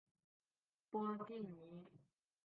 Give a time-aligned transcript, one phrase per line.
[0.89, 1.85] 波蒂尼。